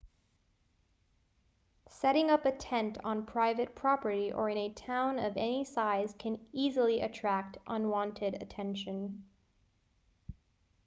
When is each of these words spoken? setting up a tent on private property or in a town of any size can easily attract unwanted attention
setting 1.87 2.31
up 2.31 2.43
a 2.45 2.51
tent 2.51 2.97
on 3.03 3.23
private 3.23 3.75
property 3.75 4.31
or 4.33 4.49
in 4.49 4.57
a 4.57 4.73
town 4.73 5.19
of 5.19 5.37
any 5.37 5.63
size 5.63 6.15
can 6.17 6.43
easily 6.51 7.01
attract 7.01 7.59
unwanted 7.67 8.41
attention 8.41 9.23